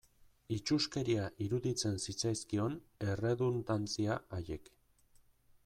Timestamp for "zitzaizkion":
2.05-2.79